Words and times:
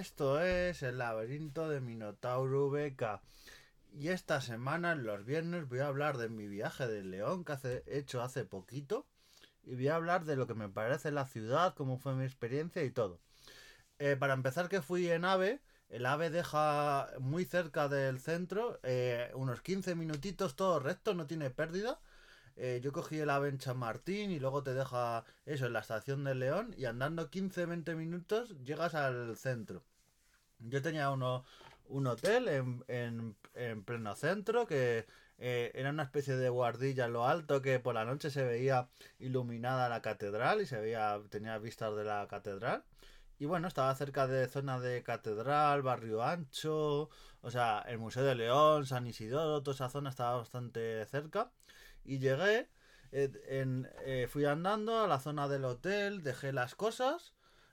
esto 0.00 0.40
es 0.40 0.82
el 0.82 0.96
laberinto 0.96 1.68
de 1.68 1.82
Minotauro 1.82 2.70
Beca. 2.70 3.20
Y 3.92 4.08
esta 4.08 4.40
semana, 4.40 4.92
en 4.92 5.04
los 5.04 5.26
viernes, 5.26 5.68
voy 5.68 5.80
a 5.80 5.88
hablar 5.88 6.16
de 6.16 6.30
mi 6.30 6.46
viaje 6.48 6.86
de 6.86 7.02
León 7.04 7.44
que 7.44 7.52
he 7.86 7.98
hecho 7.98 8.22
hace 8.22 8.46
poquito. 8.46 9.06
Y 9.62 9.74
voy 9.74 9.88
a 9.88 9.96
hablar 9.96 10.24
de 10.24 10.36
lo 10.36 10.46
que 10.46 10.54
me 10.54 10.70
parece 10.70 11.10
la 11.10 11.26
ciudad, 11.26 11.74
cómo 11.74 11.98
fue 11.98 12.14
mi 12.14 12.24
experiencia 12.24 12.82
y 12.82 12.90
todo. 12.90 13.20
Eh, 13.98 14.16
para 14.16 14.34
empezar, 14.34 14.70
que 14.70 14.80
fui 14.80 15.10
en 15.10 15.26
AVE. 15.26 15.60
El 15.90 16.06
AVE 16.06 16.30
deja 16.30 17.08
muy 17.18 17.44
cerca 17.44 17.88
del 17.88 18.20
centro, 18.20 18.80
eh, 18.84 19.30
unos 19.34 19.60
15 19.60 19.96
minutitos, 19.96 20.56
todo 20.56 20.80
recto, 20.80 21.14
no 21.14 21.26
tiene 21.26 21.50
pérdida. 21.50 22.00
Eh, 22.56 22.80
yo 22.82 22.92
cogí 22.92 23.18
el 23.18 23.30
AVE 23.30 23.48
en 23.50 23.58
Chamartín 23.58 24.30
y 24.30 24.40
luego 24.40 24.62
te 24.62 24.74
deja 24.74 25.24
eso 25.46 25.66
en 25.66 25.72
la 25.72 25.80
estación 25.80 26.24
de 26.24 26.34
León 26.34 26.74
y 26.76 26.84
andando 26.86 27.30
15-20 27.30 27.94
minutos 27.96 28.56
llegas 28.64 28.94
al 28.94 29.36
centro. 29.36 29.82
Yo 30.60 30.82
tenía 30.82 31.10
uno, 31.10 31.44
un 31.88 32.06
hotel 32.06 32.48
en, 32.48 32.84
en, 32.88 33.36
en 33.54 33.84
pleno 33.84 34.14
centro 34.14 34.66
que 34.66 35.06
eh, 35.38 35.72
era 35.74 35.90
una 35.90 36.02
especie 36.02 36.36
de 36.36 36.50
guardilla 36.50 37.06
en 37.06 37.14
lo 37.14 37.26
alto 37.26 37.62
que 37.62 37.80
por 37.80 37.94
la 37.94 38.04
noche 38.04 38.30
se 38.30 38.44
veía 38.44 38.88
iluminada 39.18 39.88
la 39.88 40.02
catedral 40.02 40.60
y 40.60 40.66
se 40.66 40.78
veía 40.78 41.18
tenía 41.30 41.58
vistas 41.58 41.96
de 41.96 42.04
la 42.04 42.26
catedral. 42.28 42.84
Y 43.38 43.46
bueno 43.46 43.66
estaba 43.68 43.94
cerca 43.94 44.26
de 44.26 44.48
zona 44.48 44.78
de 44.80 45.02
catedral 45.02 45.82
barrio 45.82 46.22
ancho 46.22 47.08
o 47.40 47.50
sea 47.50 47.82
el 47.88 47.98
museo 47.98 48.22
de 48.24 48.34
León 48.34 48.84
San 48.86 49.06
Isidoro 49.06 49.62
toda 49.62 49.74
esa 49.74 49.88
zona 49.88 50.10
estaba 50.10 50.36
bastante 50.36 51.06
cerca. 51.06 51.50
Y 52.04 52.18
llegué 52.18 52.68
eh, 53.12 53.30
en, 53.48 53.88
eh, 54.04 54.26
fui 54.30 54.44
andando 54.44 55.00
a 55.00 55.08
la 55.08 55.20
zona 55.20 55.48
del 55.48 55.64
hotel 55.64 56.22
dejé 56.22 56.52
las 56.52 56.74
cosas 56.74 57.32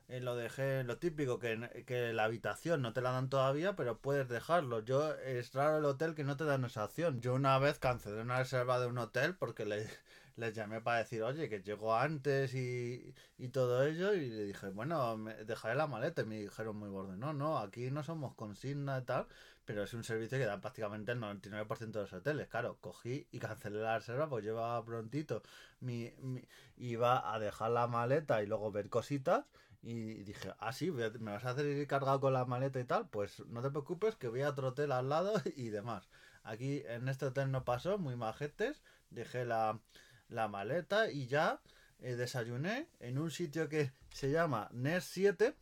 eh, 0.10 0.22
lo 0.22 0.36
dejé 0.36 0.84
lo 0.84 0.98
típico, 1.00 1.38
que, 1.40 1.84
que 1.86 2.14
la 2.14 2.24
habitación 2.24 2.82
no 2.82 2.94
te 2.94 3.02
la 3.02 3.12
dan 3.12 3.30
todavía, 3.30 3.76
pero 3.76 4.00
puedes 4.00 4.30
dejarlo. 4.30 4.80
Yo, 4.80 5.14
es 5.16 5.54
raro 5.54 5.78
el 5.80 5.86
hotel 5.86 6.16
que 6.16 6.24
no 6.24 6.38
te 6.38 6.46
dan 6.46 6.64
esa 6.66 6.86
opción. 6.86 7.20
Yo 7.22 7.34
una 7.34 7.60
vez 7.60 7.78
cancelé 7.80 8.22
una 8.22 8.40
reserva 8.40 8.80
de 8.80 8.88
un 8.88 8.98
hotel 9.00 9.36
porque 9.36 9.66
le, 9.66 9.86
les 10.38 10.56
llamé 10.56 10.80
para 10.82 11.00
decir, 11.00 11.24
oye, 11.24 11.50
que 11.50 11.62
llegó 11.62 11.96
antes 11.96 12.54
y, 12.56 13.14
y 13.38 13.50
todo 13.50 13.84
ello, 13.84 14.14
y 14.14 14.30
le 14.30 14.46
dije, 14.46 14.70
bueno, 14.70 15.18
me, 15.18 15.34
dejaré 15.44 15.76
la 15.76 15.88
maleta. 15.88 16.22
Y 16.22 16.26
me 16.26 16.40
dijeron 16.40 16.78
muy 16.78 16.90
gordo, 16.90 17.16
no, 17.18 17.34
no, 17.34 17.58
aquí 17.58 17.92
no 17.92 18.02
somos 18.04 18.34
consigna 18.36 19.00
y 19.00 19.04
tal, 19.04 19.28
pero 19.66 19.84
es 19.84 19.94
un 19.94 20.04
servicio 20.06 20.38
que 20.38 20.46
da 20.46 20.62
prácticamente 20.62 21.12
el 21.12 21.20
99% 21.20 21.92
de 21.92 22.02
los 22.02 22.14
hoteles. 22.14 22.48
Claro, 22.48 22.78
cogí 22.80 23.28
y 23.32 23.40
cancelé 23.40 23.80
la 23.82 23.98
reserva, 24.00 24.30
pues 24.30 24.46
llevaba 24.46 24.84
prontito, 24.86 25.44
mi, 25.82 26.14
mi, 26.22 26.48
iba 26.78 27.34
a 27.34 27.40
dejar 27.40 27.72
la 27.72 27.88
maleta 27.88 28.42
y 28.42 28.46
luego 28.48 28.72
ver 28.72 28.90
cositas 28.90 29.46
y 29.88 30.16
dije, 30.26 30.54
ah, 30.60 30.74
sí, 30.74 30.92
me 30.92 31.32
vas 31.32 31.46
a 31.46 31.52
hacer 31.52 31.66
ir 31.66 31.88
cargado 31.88 32.20
con 32.20 32.34
la 32.34 32.44
maleta 32.44 32.78
y 32.78 32.84
tal. 32.84 33.08
Pues 33.08 33.40
no 33.48 33.62
te 33.62 33.70
preocupes, 33.70 34.18
que 34.18 34.28
voy 34.28 34.42
a 34.42 34.50
otro 34.50 34.68
hotel 34.68 34.92
al 34.92 35.08
lado 35.08 35.34
y 35.56 35.70
demás. 35.70 36.10
Aquí 36.44 36.84
en 36.88 37.08
este 37.08 37.28
hotel 37.28 37.52
no 37.52 37.64
pasó, 37.64 37.98
muy 37.98 38.18
majetes. 38.18 38.84
Dejé 39.12 39.46
la, 39.46 39.80
la 40.28 40.50
maleta 40.50 41.10
y 41.10 41.28
ya 41.28 41.62
eh, 42.00 42.16
desayuné 42.18 42.90
en 43.00 43.18
un 43.18 43.32
sitio 43.32 43.70
que 43.70 43.94
se 44.10 44.30
llama 44.30 44.68
NES 44.74 45.06
7, 45.06 45.56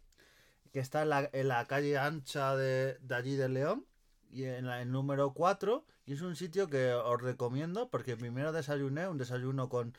que 0.74 0.80
está 0.80 1.04
en 1.04 1.10
la, 1.10 1.30
en 1.32 1.48
la 1.48 1.64
calle 1.68 2.00
ancha 2.00 2.56
de, 2.56 2.98
de 3.02 3.16
allí 3.16 3.36
de 3.36 3.50
León 3.50 3.86
y 4.32 4.46
en 4.46 4.66
el 4.66 4.92
número 4.92 5.34
4 5.36 5.86
y 6.08 6.14
es 6.14 6.22
un 6.22 6.36
sitio 6.36 6.68
que 6.68 6.94
os 6.94 7.22
recomiendo 7.22 7.90
porque 7.90 8.18
primero 8.18 8.52
desayuné 8.52 9.08
un 9.08 9.18
desayuno 9.18 9.70
con 9.70 9.96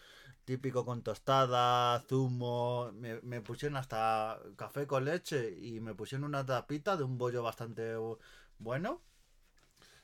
típico 0.47 0.85
con 0.87 1.03
tostada, 1.03 2.01
zumo, 2.09 2.93
me, 2.95 3.21
me, 3.23 3.41
pusieron 3.43 3.77
hasta 3.77 4.41
café 4.57 4.87
con 4.87 5.05
leche 5.05 5.57
y 5.61 5.81
me 5.81 5.95
pusieron 5.95 6.25
una 6.25 6.47
tapita 6.47 6.97
de 6.97 7.05
un 7.05 7.19
bollo 7.19 7.43
bastante 7.43 7.95
bueno 8.59 9.03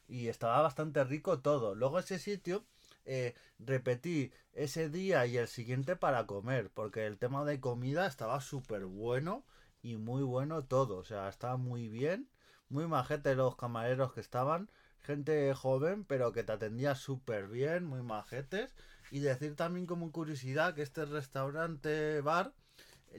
y 0.09 0.29
estaba 0.29 0.61
bastante 0.63 1.05
rico 1.05 1.41
todo. 1.41 1.75
Luego 1.75 1.99
ese 1.99 2.19
sitio 2.19 2.65
eh, 3.05 3.35
repetí 3.59 4.33
ese 4.53 4.89
día 4.91 5.27
y 5.27 5.37
el 5.39 5.49
siguiente 5.49 5.97
para 5.97 6.27
comer 6.27 6.71
porque 6.71 7.07
el 7.07 7.19
tema 7.19 7.45
de 7.45 7.61
comida 7.61 8.07
estaba 8.07 8.41
súper 8.41 8.85
bueno 8.87 9.45
y 9.83 9.97
muy 9.97 10.23
bueno 10.23 10.65
todo, 10.65 10.99
o 10.99 11.05
sea, 11.05 11.29
estaba 11.29 11.57
muy 11.57 11.89
bien, 11.89 12.29
muy 12.69 12.87
majete 12.87 13.35
los 13.35 13.57
camareros 13.57 14.13
que 14.13 14.21
estaban, 14.21 14.71
gente 15.01 15.53
joven 15.55 16.05
pero 16.05 16.33
que 16.33 16.45
te 16.45 16.53
atendía 16.53 16.95
súper 16.95 17.49
bien, 17.49 17.85
muy 17.85 18.03
majetes 18.03 18.75
y 19.13 19.21
decir 19.21 19.57
también 19.57 19.85
como 19.85 20.11
curiosidad 20.11 20.75
que 20.75 20.81
este 20.81 21.05
restaurante 21.05 22.23
bar, 22.23 22.55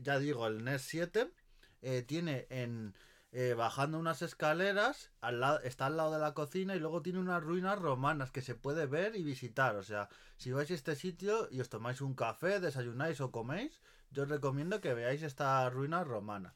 ya 0.01 0.17
digo, 0.17 0.47
el 0.47 0.63
NES 0.63 0.81
7, 0.81 1.31
eh, 1.83 2.01
tiene 2.01 2.47
en... 2.49 2.95
Eh, 3.35 3.55
bajando 3.55 3.97
unas 3.97 4.21
escaleras, 4.21 5.11
está 5.63 5.87
al 5.87 5.97
lado 5.97 6.11
de 6.11 6.19
la 6.19 6.35
cocina 6.35 6.75
y 6.75 6.79
luego 6.79 7.01
tiene 7.01 7.17
unas 7.17 7.41
ruinas 7.41 7.79
romanas 7.79 8.29
que 8.29 8.43
se 8.43 8.53
puede 8.53 8.85
ver 8.85 9.15
y 9.15 9.23
visitar. 9.23 9.75
O 9.75 9.81
sea, 9.81 10.07
si 10.37 10.51
vais 10.51 10.69
a 10.69 10.75
este 10.75 10.95
sitio 10.95 11.47
y 11.49 11.59
os 11.59 11.69
tomáis 11.69 12.01
un 12.01 12.13
café, 12.13 12.59
desayunáis 12.59 13.21
o 13.21 13.31
coméis, 13.31 13.79
yo 14.11 14.23
os 14.23 14.29
recomiendo 14.29 14.81
que 14.81 14.93
veáis 14.93 15.23
esta 15.23 15.67
ruina 15.71 16.03
romana. 16.03 16.53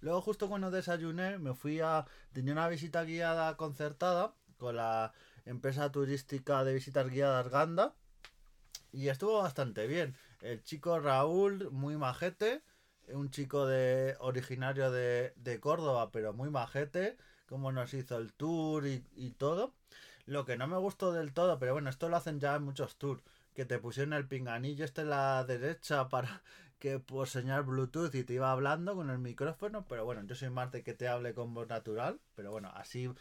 Luego 0.00 0.20
justo 0.20 0.48
cuando 0.48 0.72
desayuné 0.72 1.38
me 1.38 1.54
fui 1.54 1.78
a... 1.80 2.06
tenía 2.32 2.52
una 2.52 2.68
visita 2.68 3.04
guiada 3.04 3.56
concertada 3.56 4.34
con 4.58 4.76
la 4.76 5.12
empresa 5.44 5.92
turística 5.92 6.64
de 6.64 6.74
visitas 6.74 7.08
guiadas 7.08 7.48
Ganda 7.48 7.94
y 8.96 9.10
estuvo 9.10 9.42
bastante 9.42 9.86
bien. 9.86 10.16
El 10.40 10.62
chico 10.64 10.98
Raúl, 10.98 11.70
muy 11.70 11.98
majete. 11.98 12.62
Un 13.08 13.30
chico 13.30 13.66
de 13.66 14.16
originario 14.20 14.90
de, 14.90 15.34
de 15.36 15.60
Córdoba, 15.60 16.10
pero 16.10 16.32
muy 16.32 16.48
majete. 16.48 17.18
Como 17.46 17.72
nos 17.72 17.92
hizo 17.92 18.16
el 18.16 18.32
tour 18.32 18.86
y, 18.86 19.04
y, 19.14 19.32
todo. 19.32 19.74
Lo 20.24 20.46
que 20.46 20.56
no 20.56 20.66
me 20.66 20.78
gustó 20.78 21.12
del 21.12 21.34
todo, 21.34 21.58
pero 21.58 21.74
bueno, 21.74 21.90
esto 21.90 22.08
lo 22.08 22.16
hacen 22.16 22.40
ya 22.40 22.56
en 22.56 22.62
muchos 22.62 22.96
tours. 22.96 23.22
Que 23.54 23.66
te 23.66 23.78
pusieron 23.78 24.14
el 24.14 24.26
pinganillo 24.26 24.84
este 24.86 25.02
en 25.02 25.10
la 25.10 25.44
derecha 25.44 26.08
para 26.08 26.42
que 26.78 26.98
por 26.98 27.28
señal 27.28 27.64
Bluetooth 27.64 28.14
y 28.14 28.24
te 28.24 28.32
iba 28.32 28.50
hablando 28.50 28.94
con 28.94 29.10
el 29.10 29.18
micrófono. 29.18 29.84
Pero 29.86 30.06
bueno, 30.06 30.22
yo 30.24 30.34
soy 30.34 30.48
de 30.72 30.82
que 30.82 30.94
te 30.94 31.06
hable 31.06 31.34
con 31.34 31.52
voz 31.52 31.68
natural. 31.68 32.18
Pero 32.34 32.50
bueno, 32.50 32.72
así 32.74 33.12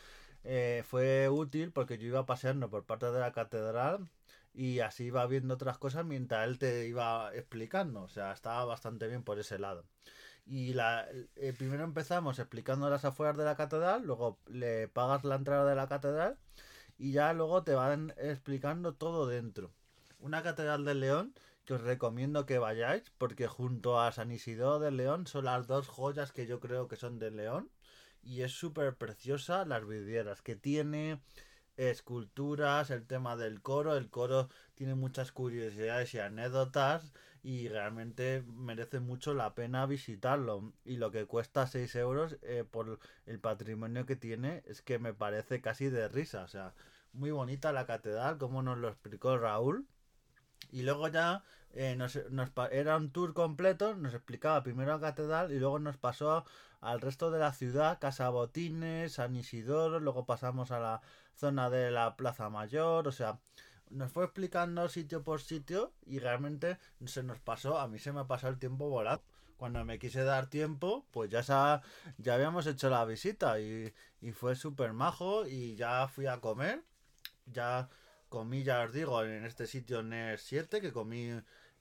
eh, 0.45 0.83
fue 0.87 1.27
útil 1.27 1.73
porque 1.73 1.97
yo 1.97 2.07
iba 2.07 2.25
paseando 2.25 2.69
por 2.69 2.85
parte 2.85 3.07
de 3.11 3.19
la 3.19 3.33
catedral 3.33 4.09
y 4.55 4.79
así 4.79 5.05
iba 5.05 5.25
viendo 5.27 5.55
otras 5.55 5.77
cosas 5.77 6.05
mientras 6.05 6.47
él 6.47 6.57
te 6.57 6.87
iba 6.87 7.33
explicando. 7.35 8.03
O 8.03 8.09
sea, 8.09 8.31
estaba 8.31 8.63
bastante 8.65 9.07
bien 9.07 9.23
por 9.23 9.37
ese 9.39 9.59
lado. 9.59 9.85
Y 10.45 10.73
la, 10.73 11.07
eh, 11.35 11.53
primero 11.57 11.83
empezamos 11.83 12.39
explicando 12.39 12.89
las 12.89 13.03
afueras 13.03 13.35
de 13.37 13.45
la 13.45 13.55
catedral, 13.55 14.03
luego 14.03 14.39
le 14.47 14.87
pagas 14.87 15.23
la 15.23 15.35
entrada 15.35 15.67
de 15.69 15.75
la 15.75 15.87
catedral 15.87 16.37
y 16.97 17.11
ya 17.11 17.33
luego 17.33 17.63
te 17.63 17.73
van 17.73 18.13
explicando 18.17 18.93
todo 18.93 19.27
dentro. 19.27 19.73
Una 20.19 20.43
catedral 20.43 20.85
de 20.85 20.95
León 20.95 21.33
que 21.65 21.73
os 21.73 21.81
recomiendo 21.81 22.45
que 22.45 22.59
vayáis 22.59 23.11
porque 23.17 23.47
junto 23.47 23.99
a 23.99 24.11
San 24.11 24.31
Isidoro 24.31 24.79
de 24.79 24.91
León 24.91 25.27
son 25.27 25.45
las 25.45 25.67
dos 25.67 25.87
joyas 25.87 26.31
que 26.31 26.45
yo 26.47 26.59
creo 26.59 26.87
que 26.87 26.95
son 26.95 27.19
de 27.19 27.31
León 27.31 27.71
y 28.21 28.41
es 28.43 28.53
súper 28.53 28.95
preciosa 28.95 29.65
las 29.65 29.85
vidrieras 29.87 30.41
que 30.41 30.55
tiene 30.55 31.21
esculturas, 31.77 32.89
el 32.89 33.05
tema 33.05 33.35
del 33.35 33.61
coro. 33.61 33.95
El 33.95 34.09
coro 34.09 34.49
tiene 34.75 34.95
muchas 34.95 35.31
curiosidades 35.31 36.13
y 36.13 36.19
anécdotas 36.19 37.13
y 37.43 37.67
realmente 37.69 38.43
merece 38.47 38.99
mucho 38.99 39.33
la 39.33 39.53
pena 39.55 39.85
visitarlo. 39.85 40.73
Y 40.83 40.97
lo 40.97 41.11
que 41.11 41.25
cuesta 41.25 41.67
6 41.67 41.95
euros 41.95 42.37
eh, 42.41 42.63
por 42.69 42.99
el 43.25 43.39
patrimonio 43.39 44.05
que 44.05 44.15
tiene 44.15 44.63
es 44.65 44.81
que 44.81 44.99
me 44.99 45.13
parece 45.13 45.61
casi 45.61 45.89
de 45.89 46.07
risa. 46.07 46.43
O 46.43 46.47
sea, 46.47 46.73
muy 47.13 47.31
bonita 47.31 47.71
la 47.71 47.85
catedral, 47.85 48.37
como 48.37 48.63
nos 48.63 48.77
lo 48.77 48.89
explicó 48.89 49.37
Raúl. 49.37 49.87
Y 50.75 50.81
luego 50.81 51.07
ya 51.07 51.41
eh, 51.71 51.95
nos, 51.95 52.19
nos, 52.31 52.51
era 52.69 52.97
un 52.97 53.09
tour 53.09 53.33
completo, 53.33 53.95
nos 53.95 54.13
explicaba 54.13 54.61
primero 54.61 54.91
la 54.91 54.99
catedral 54.99 55.53
y 55.53 55.57
luego 55.57 55.79
nos 55.79 55.95
pasó 55.95 56.43
al 56.81 56.99
resto 56.99 57.31
de 57.31 57.39
la 57.39 57.53
ciudad, 57.53 57.97
Casa 57.97 58.27
Botines, 58.27 59.13
San 59.13 59.37
Isidoro, 59.37 60.01
luego 60.01 60.25
pasamos 60.25 60.71
a 60.71 60.79
la 60.79 61.01
zona 61.33 61.69
de 61.69 61.91
la 61.91 62.17
Plaza 62.17 62.49
Mayor, 62.49 63.07
o 63.07 63.13
sea, 63.13 63.39
nos 63.89 64.11
fue 64.11 64.25
explicando 64.25 64.89
sitio 64.89 65.23
por 65.23 65.39
sitio 65.39 65.93
y 66.05 66.19
realmente 66.19 66.77
se 67.05 67.23
nos 67.23 67.39
pasó, 67.39 67.79
a 67.79 67.87
mí 67.87 67.97
se 67.97 68.11
me 68.11 68.25
pasó 68.25 68.49
el 68.49 68.59
tiempo 68.59 68.89
volando. 68.89 69.23
Cuando 69.55 69.85
me 69.85 69.97
quise 69.97 70.25
dar 70.25 70.47
tiempo, 70.47 71.05
pues 71.11 71.29
ya, 71.29 71.41
sa, 71.41 71.81
ya 72.17 72.33
habíamos 72.33 72.67
hecho 72.67 72.89
la 72.89 73.05
visita 73.05 73.61
y, 73.61 73.93
y 74.19 74.33
fue 74.33 74.57
súper 74.57 74.91
majo 74.91 75.47
y 75.47 75.77
ya 75.77 76.09
fui 76.09 76.27
a 76.27 76.41
comer, 76.41 76.83
ya 77.45 77.87
os 78.29 78.93
digo, 78.93 79.23
en 79.23 79.45
este 79.45 79.67
sitio 79.67 80.03
NES 80.03 80.41
7, 80.41 80.81
que 80.81 80.91
comí 80.91 81.29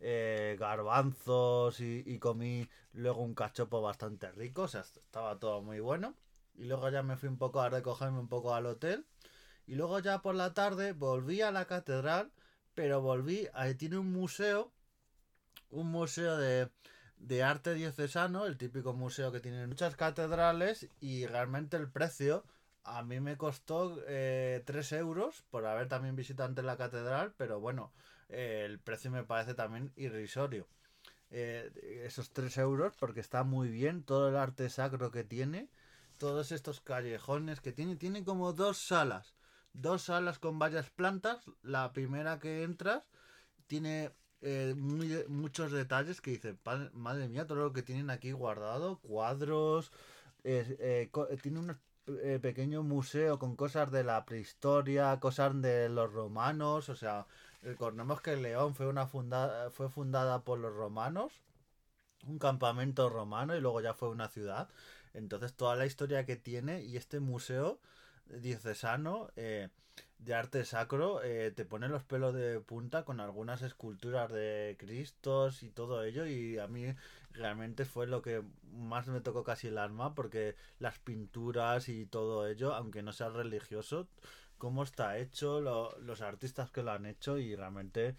eh, 0.01 0.57
garbanzos 0.59 1.81
y, 1.81 2.03
y, 2.07 2.19
comí 2.19 2.69
luego 2.93 3.23
un 3.23 3.35
cachopo 3.35 3.81
bastante 3.83 4.31
rico, 4.33 4.63
o 4.63 4.69
sea, 4.69 4.83
estaba 4.83 5.39
todo 5.39 5.63
muy 5.63 5.81
bueno. 5.81 6.15
Y 6.57 6.65
luego 6.65 6.89
ya 6.91 7.03
me 7.03 7.17
fui 7.17 7.29
un 7.29 7.39
poco 7.39 7.61
a 7.61 7.69
recogerme 7.69 8.19
un 8.21 8.29
poco 8.29 8.55
al 8.55 8.67
hotel. 8.67 9.07
Y 9.67 9.75
luego 9.77 9.99
ya 9.99 10.21
por 10.23 10.35
la 10.35 10.55
tarde 10.55 10.93
volví 10.93 11.41
a 11.41 11.51
la 11.51 11.67
catedral, 11.67 12.31
pero 12.75 13.01
volví, 13.01 13.49
ahí 13.55 13.75
tiene 13.75 13.99
un 13.99 14.13
museo, 14.13 14.73
un 15.71 15.91
museo 15.91 16.37
de, 16.37 16.71
de 17.17 17.43
arte 17.43 17.75
diocesano, 17.75 18.47
el 18.47 18.59
típico 18.59 18.93
museo 18.93 19.33
que 19.33 19.41
tiene 19.41 19.67
muchas 19.67 19.97
catedrales 19.97 20.89
y 21.01 21.27
realmente 21.27 21.77
el 21.77 21.91
precio 21.91 22.45
a 22.85 23.03
mí 23.03 23.19
me 23.21 23.37
costó 23.37 24.03
eh, 24.07 24.63
3 24.67 24.93
euros 24.93 25.43
por 25.51 25.67
haber 25.67 25.89
también 25.89 26.17
visitado 26.17 26.49
antes 26.49 26.65
la 26.65 26.77
catedral, 26.77 27.35
pero 27.37 27.59
bueno, 27.59 27.93
eh, 28.29 28.63
el 28.67 28.79
precio 28.79 29.11
me 29.11 29.25
parece 29.25 29.55
también 29.55 29.93
irrisorio. 29.97 30.69
Eh, 31.31 32.03
esos 32.05 32.31
3 32.33 32.59
euros 32.59 32.95
porque 32.99 33.21
está 33.21 33.43
muy 33.43 33.69
bien 33.71 34.05
todo 34.05 34.29
el 34.29 34.37
arte 34.37 34.69
sacro 34.69 35.11
que 35.11 35.25
tiene, 35.25 35.71
todos 36.19 36.53
estos 36.53 36.81
callejones 36.81 37.61
que 37.61 37.73
tiene, 37.73 37.97
tiene 37.97 38.23
como 38.23 38.53
dos 38.53 38.79
salas, 38.79 39.35
dos 39.73 40.03
salas 40.03 40.39
con 40.39 40.59
varias 40.59 40.91
plantas, 40.91 41.41
la 41.63 41.93
primera 41.93 42.39
que 42.39 42.63
entras 42.63 43.03
tiene 43.67 44.13
eh, 44.43 44.75
muchos 44.77 45.73
detalles 45.73 46.21
que 46.21 46.33
dice, 46.33 46.57
madre 46.93 47.29
mía, 47.29 47.47
todo 47.47 47.59
lo 47.59 47.73
que 47.73 47.83
tienen 47.83 48.11
aquí 48.11 48.33
guardado, 48.33 48.99
cuadros, 49.01 49.91
tiene 50.43 51.59
un 51.59 51.79
eh, 52.07 52.39
pequeño 52.41 52.83
museo 52.83 53.39
con 53.39 53.57
cosas 53.57 53.91
de 53.91 54.05
la 54.05 54.25
prehistoria, 54.25 55.19
cosas 55.21 55.61
de 55.63 55.89
los 55.89 56.13
romanos, 56.13 56.89
o 56.89 56.97
sea, 56.97 57.27
recordemos 57.63 58.21
que 58.21 58.37
León 58.37 58.75
fue 58.75 58.87
una 58.87 59.07
fundada, 59.07 59.71
fue 59.71 59.89
fundada 59.89 60.45
por 60.45 60.59
los 60.59 60.75
romanos, 60.75 61.41
un 62.27 62.39
campamento 62.39 63.09
romano 63.09 63.57
y 63.57 63.61
luego 63.61 63.81
ya 63.81 63.95
fue 63.95 64.11
una 64.11 64.29
ciudad. 64.29 64.69
Entonces 65.15 65.55
toda 65.55 65.77
la 65.77 65.87
historia 65.87 66.27
que 66.27 66.37
tiene 66.37 66.83
y 66.83 66.97
este 66.97 67.21
museo 67.21 67.79
diocesano 68.27 69.31
eh, 69.37 69.69
de 70.19 70.35
arte 70.35 70.65
sacro 70.65 71.23
eh, 71.23 71.53
te 71.53 71.65
pone 71.65 71.89
los 71.89 72.03
pelos 72.05 72.35
de 72.35 72.61
punta 72.61 73.05
con 73.05 73.21
algunas 73.21 73.63
esculturas 73.63 74.31
de 74.33 74.77
Cristos 74.79 75.63
y 75.63 75.71
todo 75.71 76.03
ello 76.05 76.27
y 76.27 76.59
a 76.59 76.67
mí 76.67 76.95
realmente 77.35 77.85
fue 77.85 78.07
lo 78.07 78.23
que 78.23 78.43
más 78.73 79.09
me 79.09 79.21
tocó 79.21 79.45
casi 79.45 79.69
el 79.69 79.79
alma 79.79 80.15
porque 80.15 80.57
las 80.79 80.99
pinturas 80.99 81.89
y 81.89 82.07
todo 82.07 82.47
ello 82.47 82.75
aunque 82.75 83.03
no 83.03 83.13
sea 83.13 83.29
religioso 83.29 84.09
cómo 84.59 84.83
está 84.83 85.19
hecho 85.19 85.61
los 85.61 86.21
artistas 86.23 86.71
que 86.71 86.83
lo 86.83 86.93
han 86.93 87.07
hecho 87.07 87.39
y 87.39 87.55
realmente 87.57 88.17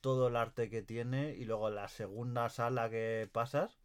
todo 0.00 0.28
el 0.28 0.36
arte 0.36 0.68
que 0.68 0.82
tiene 0.82 1.34
y 1.34 1.44
luego 1.44 1.70
la 1.70 1.88
segunda 1.88 2.48
sala 2.48 2.90
que 2.90 3.28
pasas 3.32 3.78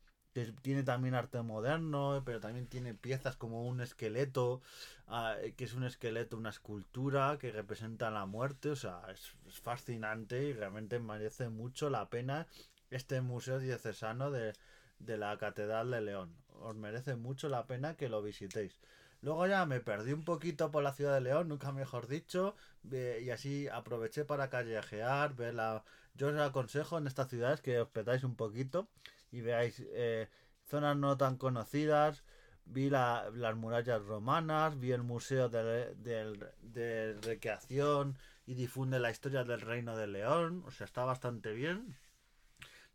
tiene 0.61 0.83
también 0.83 1.15
arte 1.15 1.41
moderno, 1.41 2.21
pero 2.25 2.39
también 2.39 2.67
tiene 2.67 2.93
piezas 2.93 3.35
como 3.35 3.67
un 3.67 3.81
esqueleto, 3.81 4.61
ah, 5.07 5.35
que 5.57 5.65
es 5.65 5.73
un 5.73 5.83
esqueleto, 5.83 6.37
una 6.37 6.49
escultura 6.49 7.37
que 7.39 7.51
representa 7.51 8.11
la 8.11 8.25
muerte, 8.25 8.69
o 8.69 8.75
sea, 8.75 9.01
es, 9.11 9.33
fascinante 9.61 10.43
y 10.45 10.53
realmente 10.53 10.99
merece 10.99 11.49
mucho 11.49 11.89
la 11.89 12.09
pena 12.09 12.47
este 12.91 13.21
museo 13.21 13.59
diocesano 13.59 14.31
de, 14.31 14.53
de 14.99 15.17
la 15.17 15.38
Catedral 15.38 15.91
de 15.91 16.01
León. 16.01 16.35
Os 16.61 16.75
merece 16.75 17.15
mucho 17.15 17.49
la 17.49 17.65
pena 17.65 17.95
que 17.95 18.09
lo 18.09 18.21
visitéis. 18.21 18.79
Luego 19.21 19.45
ya 19.45 19.65
me 19.65 19.79
perdí 19.79 20.13
un 20.13 20.23
poquito 20.23 20.71
por 20.71 20.83
la 20.83 20.93
ciudad 20.93 21.13
de 21.13 21.21
León, 21.21 21.47
nunca 21.47 21.71
mejor 21.71 22.07
dicho, 22.07 22.55
y 22.83 23.29
así 23.29 23.67
aproveché 23.67 24.25
para 24.25 24.49
callejear, 24.49 25.35
ver 25.35 25.53
la... 25.53 25.83
Yo 26.15 26.29
os 26.29 26.39
aconsejo 26.39 26.97
en 26.97 27.07
estas 27.07 27.29
ciudades 27.29 27.61
que 27.61 27.79
os 27.79 27.88
petáis 27.88 28.23
un 28.23 28.35
poquito 28.35 28.88
y 29.31 29.41
veáis 29.41 29.81
eh, 29.93 30.27
zonas 30.67 30.97
no 30.97 31.17
tan 31.17 31.38
conocidas. 31.38 32.23
Vi 32.65 32.89
las 32.89 33.55
murallas 33.55 34.01
romanas, 34.03 34.79
vi 34.79 34.91
el 34.91 35.03
museo 35.03 35.49
de, 35.49 35.95
de, 35.95 37.13
recreación 37.21 38.17
y 38.45 38.55
difunde 38.55 38.99
la 38.99 39.11
historia 39.11 39.43
del 39.43 39.61
reino 39.61 39.95
de 39.95 40.07
León. 40.07 40.63
O 40.65 40.71
sea, 40.71 40.85
está 40.85 41.05
bastante 41.05 41.53
bien. 41.53 41.95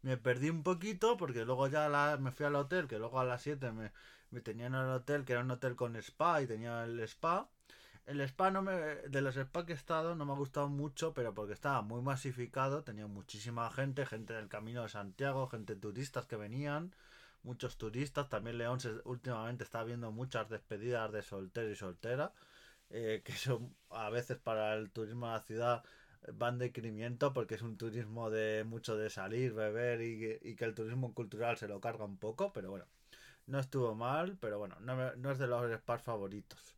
Me 0.07 0.17
perdí 0.17 0.51
un 0.51 0.63
poquito 0.63 1.17
porque 1.17 1.45
luego 1.45 1.67
ya 1.67 2.17
me 2.21 2.31
fui 2.31 2.47
al 2.47 2.55
hotel, 2.55 2.87
que 2.87 2.97
luego 2.97 3.19
a 3.19 3.25
las 3.25 3.43
7 3.43 3.73
me, 3.73 3.91
me 4.31 4.41
tenían 4.41 4.77
en 4.77 4.83
el 4.83 4.91
hotel, 4.91 5.25
que 5.25 5.33
era 5.33 5.43
un 5.43 5.51
hotel 5.51 5.75
con 5.75 5.97
spa 5.97 6.41
y 6.43 6.47
tenía 6.47 6.85
el 6.85 7.01
spa. 7.01 7.49
El 8.07 8.21
spa 8.21 8.53
no 8.53 8.63
me, 8.63 8.73
de 8.73 9.21
los 9.21 9.37
spa 9.37 9.67
que 9.67 9.73
he 9.73 9.75
estado 9.75 10.15
no 10.15 10.25
me 10.25 10.33
ha 10.33 10.37
gustado 10.37 10.69
mucho, 10.69 11.13
pero 11.13 11.35
porque 11.35 11.55
estaba 11.55 11.83
muy 11.83 12.03
masificado, 12.03 12.85
tenía 12.85 13.09
muchísima 13.09 13.69
gente, 13.73 14.07
gente 14.07 14.33
del 14.35 14.49
Camino 14.49 14.85
de 14.85 14.91
Santiago, 14.91 15.49
gente 15.49 15.75
turistas 15.75 16.25
que 16.27 16.37
venían, 16.37 16.95
muchos 17.43 17.77
turistas. 17.77 18.29
También 18.29 18.59
León 18.59 18.79
últimamente 19.07 19.65
está 19.65 19.83
viendo 19.83 20.13
muchas 20.13 20.49
despedidas 20.49 21.11
de 21.11 21.23
soltero 21.23 21.69
y 21.69 21.75
soltera, 21.75 22.33
eh, 22.91 23.23
que 23.25 23.33
son 23.33 23.75
a 23.91 24.09
veces 24.11 24.39
para 24.39 24.75
el 24.75 24.89
turismo 24.93 25.27
de 25.27 25.33
la 25.33 25.41
ciudad 25.41 25.85
van 26.35 26.59
de 26.59 26.73
crimiento 26.73 27.33
porque 27.33 27.57
es 27.57 27.63
un 27.63 27.77
turismo 27.77 28.31
de 28.31 28.65
mucho 28.65 28.97
de 28.97 29.11
salir, 29.11 29.53
beber 29.55 30.01
y, 30.03 30.57
que 30.57 30.65
el 30.65 30.75
turismo 30.75 31.15
cultural 31.15 31.57
se 31.57 31.69
lo 31.69 31.81
carga 31.81 32.05
un 32.05 32.19
poco, 32.19 32.53
pero 32.53 32.71
bueno, 32.71 32.87
no 33.47 33.59
estuvo 33.59 33.95
mal, 33.95 34.37
pero 34.41 34.59
bueno, 34.59 34.77
no, 34.81 35.15
no 35.17 35.31
es 35.31 35.39
de 35.39 35.47
los 35.47 35.73
spas 35.81 36.03
favoritos. 36.03 36.77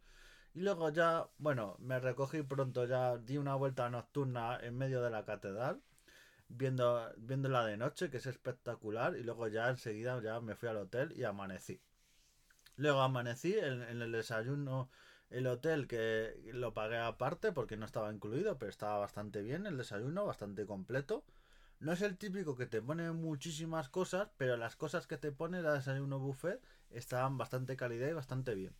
Y 0.54 0.60
luego 0.60 0.90
ya, 0.90 1.28
bueno, 1.38 1.76
me 1.78 2.00
recogí 2.00 2.42
pronto, 2.42 2.84
ya 2.84 3.16
di 3.18 3.38
una 3.38 3.54
vuelta 3.54 3.88
nocturna 3.90 4.58
en 4.60 4.76
medio 4.76 5.02
de 5.02 5.10
la 5.10 5.24
catedral, 5.24 5.80
viendo, 6.48 7.12
viéndola 7.16 7.64
de 7.64 7.76
noche, 7.76 8.10
que 8.10 8.16
es 8.16 8.26
espectacular, 8.26 9.16
y 9.16 9.22
luego 9.22 9.48
ya 9.48 9.68
enseguida 9.68 10.20
ya 10.22 10.40
me 10.40 10.56
fui 10.56 10.68
al 10.68 10.78
hotel 10.78 11.12
y 11.16 11.24
amanecí. 11.24 11.80
Luego 12.76 13.00
amanecí 13.00 13.54
en, 13.58 13.82
el 13.82 14.12
desayuno, 14.12 14.90
el 15.30 15.46
hotel 15.46 15.86
que 15.86 16.50
lo 16.52 16.74
pagué 16.74 16.98
aparte 16.98 17.52
porque 17.52 17.76
no 17.76 17.86
estaba 17.86 18.12
incluido, 18.12 18.58
pero 18.58 18.70
estaba 18.70 18.98
bastante 18.98 19.42
bien 19.42 19.66
el 19.66 19.76
desayuno, 19.76 20.26
bastante 20.26 20.66
completo. 20.66 21.24
No 21.80 21.92
es 21.92 22.02
el 22.02 22.16
típico 22.16 22.56
que 22.56 22.66
te 22.66 22.82
pone 22.82 23.12
muchísimas 23.12 23.88
cosas, 23.88 24.28
pero 24.36 24.56
las 24.56 24.74
cosas 24.76 25.06
que 25.06 25.16
te 25.16 25.30
pone 25.30 25.58
el 25.58 25.64
desayuno 25.64 26.18
buffet 26.18 26.60
estaban 26.90 27.38
bastante 27.38 27.76
calidad 27.76 28.08
y 28.08 28.12
bastante 28.14 28.54
bien. 28.54 28.74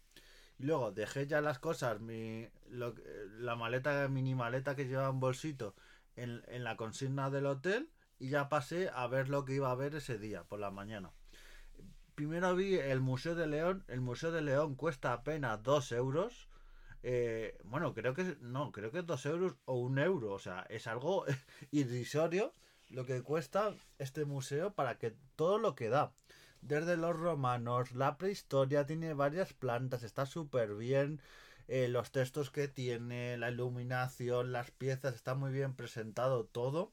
Y 0.58 0.64
luego 0.64 0.90
dejé 0.90 1.26
ya 1.26 1.40
las 1.40 1.58
cosas, 1.60 2.00
mi, 2.00 2.48
la 2.70 3.54
maleta, 3.56 4.08
mini 4.08 4.34
maleta 4.34 4.74
que 4.74 4.86
llevaba 4.86 5.10
en 5.10 5.20
bolsito 5.20 5.74
en, 6.16 6.42
en 6.48 6.64
la 6.64 6.76
consigna 6.76 7.30
del 7.30 7.46
hotel 7.46 7.90
y 8.18 8.30
ya 8.30 8.48
pasé 8.48 8.90
a 8.92 9.06
ver 9.06 9.28
lo 9.28 9.44
que 9.44 9.54
iba 9.54 9.70
a 9.70 9.76
ver 9.76 9.94
ese 9.94 10.18
día, 10.18 10.42
por 10.44 10.58
la 10.58 10.70
mañana. 10.70 11.12
Primero 12.18 12.56
vi 12.56 12.74
el 12.74 13.00
Museo 13.00 13.36
de 13.36 13.46
León. 13.46 13.84
El 13.86 14.00
Museo 14.00 14.32
de 14.32 14.42
León 14.42 14.74
cuesta 14.74 15.12
apenas 15.12 15.62
2 15.62 15.92
euros. 15.92 16.48
Eh, 17.04 17.56
bueno, 17.62 17.94
creo 17.94 18.12
que 18.12 18.36
no, 18.40 18.72
creo 18.72 18.90
que 18.90 19.02
2 19.02 19.26
euros 19.26 19.54
o 19.66 19.74
un 19.74 20.00
euro. 20.00 20.32
O 20.32 20.40
sea, 20.40 20.66
es 20.68 20.88
algo 20.88 21.26
irrisorio 21.70 22.52
lo 22.90 23.06
que 23.06 23.22
cuesta 23.22 23.72
este 24.00 24.24
museo 24.24 24.72
para 24.74 24.98
que 24.98 25.14
todo 25.36 25.60
lo 25.60 25.76
que 25.76 25.90
da 25.90 26.12
desde 26.60 26.96
los 26.96 27.16
romanos, 27.16 27.92
la 27.92 28.18
prehistoria 28.18 28.84
tiene 28.84 29.14
varias 29.14 29.52
plantas, 29.52 30.02
está 30.02 30.26
súper 30.26 30.74
bien. 30.74 31.20
Eh, 31.68 31.86
los 31.86 32.10
textos 32.10 32.50
que 32.50 32.66
tiene, 32.66 33.38
la 33.38 33.48
iluminación, 33.48 34.50
las 34.50 34.72
piezas, 34.72 35.14
está 35.14 35.36
muy 35.36 35.52
bien 35.52 35.72
presentado 35.72 36.46
todo. 36.46 36.90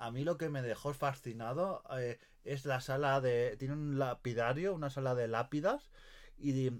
A 0.00 0.10
mí 0.10 0.24
lo 0.24 0.38
que 0.38 0.48
me 0.48 0.62
dejó 0.62 0.94
fascinado 0.94 1.82
eh, 1.98 2.18
es 2.42 2.64
la 2.64 2.80
sala 2.80 3.20
de... 3.20 3.56
Tiene 3.58 3.74
un 3.74 3.98
lapidario, 3.98 4.74
una 4.74 4.88
sala 4.88 5.14
de 5.14 5.28
lápidas 5.28 5.90
y 6.38 6.70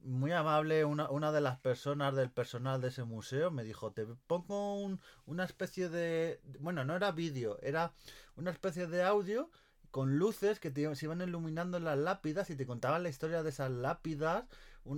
muy 0.00 0.32
amable 0.32 0.84
una, 0.84 1.08
una 1.08 1.30
de 1.30 1.40
las 1.40 1.58
personas 1.60 2.16
del 2.16 2.32
personal 2.32 2.80
de 2.80 2.88
ese 2.88 3.04
museo 3.04 3.52
me 3.52 3.62
dijo, 3.62 3.92
te 3.92 4.06
pongo 4.26 4.74
un, 4.74 5.00
una 5.24 5.44
especie 5.44 5.88
de... 5.88 6.40
Bueno, 6.58 6.84
no 6.84 6.96
era 6.96 7.12
vídeo, 7.12 7.60
era 7.62 7.92
una 8.34 8.50
especie 8.50 8.88
de 8.88 9.04
audio 9.04 9.48
con 9.92 10.18
luces 10.18 10.58
que 10.58 10.72
te, 10.72 10.92
se 10.96 11.06
iban 11.06 11.20
iluminando 11.20 11.78
las 11.78 11.96
lápidas 11.96 12.50
y 12.50 12.56
te 12.56 12.66
contaban 12.66 13.04
la 13.04 13.08
historia 13.08 13.44
de 13.44 13.50
esas 13.50 13.70
lápidas, 13.70 14.46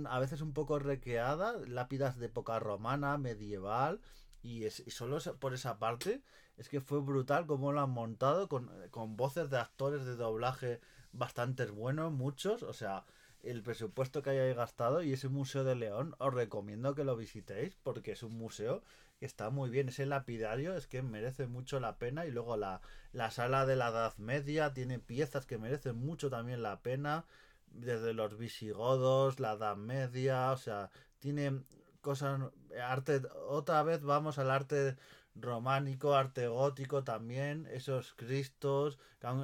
a 0.05 0.19
veces 0.19 0.41
un 0.41 0.53
poco 0.53 0.79
recreadas, 0.79 1.69
lápidas 1.69 2.17
de 2.17 2.25
época 2.25 2.57
romana, 2.57 3.19
medieval, 3.19 4.01
y, 4.41 4.65
es, 4.65 4.83
solo 4.87 5.19
por 5.39 5.53
esa 5.53 5.77
parte 5.77 6.23
es 6.59 6.69
que 6.69 6.81
fue 6.81 7.01
brutal 7.01 7.47
como 7.47 7.71
lo 7.71 7.81
han 7.81 7.89
montado 7.89 8.47
con, 8.47 8.69
con 8.91 9.17
voces 9.17 9.49
de 9.49 9.57
actores 9.57 10.05
de 10.05 10.15
doblaje 10.15 10.79
bastante 11.11 11.65
buenos, 11.65 12.11
muchos, 12.11 12.61
o 12.61 12.73
sea, 12.73 13.05
el 13.41 13.63
presupuesto 13.63 14.21
que 14.21 14.29
hayáis 14.29 14.55
gastado 14.55 15.01
y 15.01 15.13
ese 15.13 15.29
museo 15.29 15.63
de 15.63 15.75
León 15.75 16.13
os 16.19 16.33
recomiendo 16.33 16.93
que 16.93 17.03
lo 17.05 17.15
visitéis 17.15 17.75
porque 17.83 18.11
es 18.11 18.21
un 18.21 18.37
museo 18.37 18.83
está 19.21 19.49
muy 19.49 19.69
bien. 19.69 19.89
Ese 19.89 20.05
lapidario 20.05 20.75
es 20.75 20.87
que 20.87 21.01
merece 21.01 21.47
mucho 21.47 21.79
la 21.79 21.97
pena. 21.97 22.25
Y 22.25 22.31
luego 22.31 22.57
la, 22.57 22.81
la 23.13 23.31
sala 23.31 23.65
de 23.65 23.75
la 23.75 23.89
Edad 23.89 24.15
Media 24.17 24.73
tiene 24.73 24.99
piezas 24.99 25.45
que 25.45 25.57
merecen 25.57 25.97
mucho 25.97 26.29
también 26.29 26.63
la 26.63 26.81
pena. 26.81 27.25
Desde 27.67 28.13
los 28.13 28.37
visigodos, 28.37 29.39
la 29.39 29.53
Edad 29.53 29.75
Media, 29.75 30.51
o 30.51 30.57
sea, 30.57 30.89
tiene 31.19 31.61
cosas, 32.01 32.41
arte, 32.81 33.21
otra 33.47 33.83
vez 33.83 34.01
vamos 34.01 34.39
al 34.39 34.49
arte 34.49 34.95
románico, 35.35 36.15
arte 36.15 36.47
gótico 36.47 37.03
también, 37.03 37.67
esos 37.71 38.13
cristos, 38.13 38.99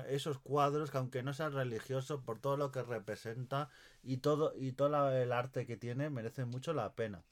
esos 0.08 0.40
cuadros 0.40 0.92
que 0.92 0.98
aunque 0.98 1.24
no 1.24 1.34
sean 1.34 1.54
religiosos, 1.54 2.22
por 2.22 2.40
todo 2.40 2.58
lo 2.58 2.72
que 2.72 2.84
representa 2.84 3.70
y 4.04 4.18
todo, 4.18 4.54
y 4.56 4.74
todo 4.74 5.12
el 5.12 5.32
arte 5.32 5.66
que 5.66 5.78
tiene, 5.78 6.10
merece 6.10 6.46
mucho 6.46 6.74
la 6.74 6.94
pena. 6.94 7.24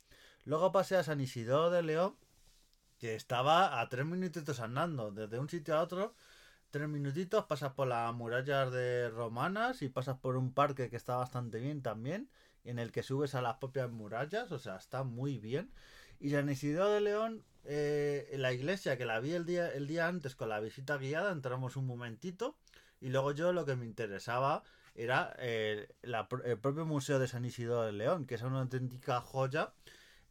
Luego 0.46 0.72
pasé 0.72 0.96
a 0.98 1.04
San 1.04 1.22
Isidoro 1.22 1.70
de 1.72 1.84
León 1.84 2.16
que 2.98 3.16
estaba 3.16 3.82
a 3.82 3.90
tres 3.90 4.06
minutitos 4.06 4.60
andando 4.62 5.12
desde 5.12 5.38
un 5.40 5.50
sitio 5.50 5.76
a 5.76 5.82
otro, 5.82 6.16
tres 6.72 6.88
minutitos, 6.88 7.46
pasas 7.46 7.74
por 7.74 7.88
las 7.88 8.14
murallas 8.14 8.72
de 8.72 9.10
romanas 9.10 9.82
y 9.82 9.90
pasas 9.90 10.18
por 10.20 10.38
un 10.38 10.54
parque 10.54 10.90
que 10.90 10.96
está 10.96 11.18
bastante 11.18 11.60
bien 11.60 11.82
también, 11.82 12.30
en 12.64 12.80
el 12.80 12.92
que 12.92 13.04
subes 13.04 13.36
a 13.36 13.42
las 13.42 13.58
propias 13.58 13.92
murallas, 13.92 14.52
o 14.52 14.60
sea, 14.60 14.78
está 14.78 15.04
muy 15.04 15.38
bien. 15.38 15.70
Y 16.20 16.30
San 16.30 16.50
Isidro 16.50 16.90
de 16.90 17.02
León, 17.02 17.44
eh, 17.66 18.34
la 18.38 18.54
iglesia 18.54 18.98
que 18.98 19.06
la 19.06 19.20
vi 19.20 19.34
el 19.34 19.46
día, 19.46 19.70
el 19.70 19.88
día 19.88 20.08
antes 20.08 20.36
con 20.36 20.50
la 20.50 20.60
visita 20.60 20.98
guiada, 20.98 21.32
entramos 21.32 21.76
un 21.76 21.86
momentito 21.86 22.58
y 23.00 23.10
luego 23.10 23.32
yo 23.32 23.54
lo 23.54 23.66
que 23.66 23.76
me 23.76 23.86
interesaba 23.86 24.64
era 24.96 25.36
eh, 25.40 25.88
el 26.02 26.60
propio 26.60 26.86
Museo 26.86 27.20
de 27.20 27.28
San 27.28 27.46
Isidro 27.46 27.84
de 27.84 27.94
León, 27.94 28.26
que 28.26 28.36
es 28.36 28.42
una 28.42 28.62
auténtica 28.62 29.22
joya 29.22 29.74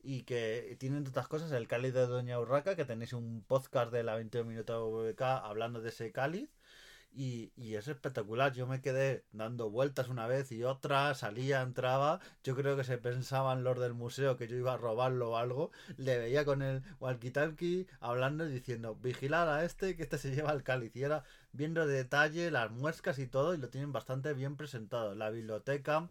y 0.03 0.23
que 0.23 0.77
tiene 0.79 0.99
entre 0.99 1.11
otras 1.11 1.29
cosas 1.29 1.53
el 1.53 1.69
cáliz 1.69 1.95
de 1.95 2.07
Doña 2.07 2.39
Urraca, 2.39 2.77
que 2.77 2.85
tenéis 2.85 3.12
un 3.12 3.43
podcast 3.47 3.93
de 3.93 4.03
la 4.03 4.15
20 4.17 4.45
minutos 4.45 5.15
hablando 5.19 5.81
de 5.81 5.89
ese 5.89 6.12
cáliz. 6.12 6.51
Y, 7.14 7.52
y, 7.57 7.75
es 7.75 7.88
espectacular. 7.88 8.52
Yo 8.54 8.66
me 8.66 8.81
quedé 8.81 9.25
dando 9.33 9.71
vueltas 9.71 10.09
una 10.09 10.26
vez 10.26 10.50
y 10.50 10.64
otra, 10.64 11.14
salía, 11.14 11.61
entraba. 11.61 12.21
Yo 12.42 12.57
creo 12.57 12.76
que 12.76 12.85
se 12.85 12.97
pensaban 12.99 13.64
los 13.64 13.78
del 13.78 13.92
museo 13.92 14.37
que 14.38 14.49
yo 14.49 14.57
iba 14.57 14.73
a 14.75 14.76
robarlo 14.78 15.33
o 15.33 15.37
algo. 15.37 15.71
Le 15.99 16.19
veía 16.19 16.45
con 16.47 16.62
el 16.62 16.83
walkie-talkie 17.00 17.87
hablando 18.00 18.47
y 18.49 18.52
diciendo: 18.52 18.97
Vigilad 18.97 19.54
a 19.54 19.64
este, 19.64 19.95
que 19.97 20.04
este 20.04 20.16
se 20.19 20.35
lleva 20.35 20.52
el 20.52 20.62
cáliz. 20.62 20.97
Y 20.97 21.02
era 21.02 21.25
viendo 21.52 21.87
de 21.87 21.97
detalle 21.97 22.50
las 22.50 22.71
muescas 22.71 23.19
y 23.19 23.26
todo, 23.26 23.54
y 23.54 23.59
lo 23.59 23.69
tienen 23.69 23.92
bastante 23.92 24.33
bien 24.35 24.57
presentado. 24.57 25.14
La 25.14 25.31
biblioteca, 25.31 26.11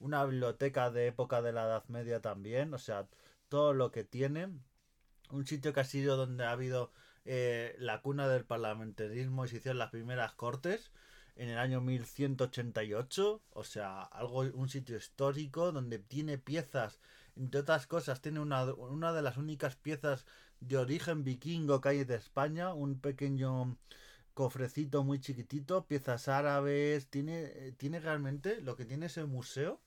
una 0.00 0.24
biblioteca 0.24 0.90
de 0.90 1.06
época 1.08 1.42
de 1.42 1.52
la 1.52 1.64
Edad 1.64 1.84
Media 1.88 2.20
también, 2.20 2.74
o 2.74 2.78
sea, 2.78 3.08
todo 3.48 3.72
lo 3.74 3.90
que 3.90 4.04
tiene. 4.04 4.48
Un 5.30 5.46
sitio 5.46 5.72
que 5.72 5.80
ha 5.80 5.84
sido 5.84 6.16
donde 6.16 6.44
ha 6.44 6.52
habido 6.52 6.92
eh, 7.24 7.74
la 7.78 8.00
cuna 8.02 8.28
del 8.28 8.44
parlamentarismo 8.44 9.44
y 9.44 9.48
se 9.48 9.58
hicieron 9.58 9.78
las 9.78 9.90
primeras 9.90 10.32
cortes 10.32 10.90
en 11.36 11.48
el 11.48 11.58
año 11.58 11.80
1188, 11.80 13.42
o 13.50 13.64
sea, 13.64 14.02
algo 14.02 14.40
un 14.40 14.68
sitio 14.68 14.96
histórico 14.96 15.72
donde 15.72 15.98
tiene 15.98 16.38
piezas, 16.38 17.00
entre 17.36 17.60
otras 17.60 17.86
cosas, 17.86 18.20
tiene 18.20 18.40
una, 18.40 18.64
una 18.74 19.12
de 19.12 19.22
las 19.22 19.36
únicas 19.38 19.76
piezas 19.76 20.26
de 20.60 20.76
origen 20.76 21.24
vikingo 21.24 21.80
que 21.80 21.88
hay 21.90 22.04
de 22.04 22.16
España, 22.16 22.74
un 22.74 23.00
pequeño 23.00 23.76
cofrecito 24.34 25.04
muy 25.04 25.20
chiquitito, 25.20 25.86
piezas 25.86 26.28
árabes, 26.28 27.08
tiene, 27.08 27.72
tiene 27.78 28.00
realmente 28.00 28.60
lo 28.60 28.76
que 28.76 28.84
tiene 28.84 29.06
ese 29.06 29.24
museo 29.24 29.80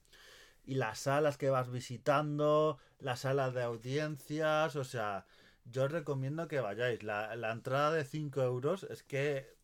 y 0.65 0.75
las 0.75 0.99
salas 0.99 1.37
que 1.37 1.49
vas 1.49 1.71
visitando, 1.71 2.79
las 2.99 3.21
salas 3.21 3.53
de 3.53 3.63
audiencias, 3.63 4.75
o 4.75 4.83
sea, 4.83 5.25
yo 5.65 5.85
os 5.85 5.91
recomiendo 5.91 6.47
que 6.47 6.59
vayáis. 6.59 7.03
La, 7.03 7.51
entrada 7.51 7.91
de 7.91 8.05
5 8.05 8.41
euros 8.41 8.83
es 8.83 9.03
que, 9.03 9.55